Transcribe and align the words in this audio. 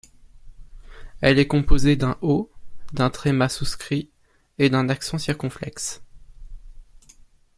Elle 1.19 1.37
est 1.37 1.45
composée 1.45 1.95
d’un 1.95 2.17
O, 2.23 2.49
d’un 2.91 3.11
tréma 3.11 3.49
souscrit 3.49 4.09
et 4.57 4.67
d’un 4.71 4.89
accent 4.89 5.19
circonflexe. 5.19 6.01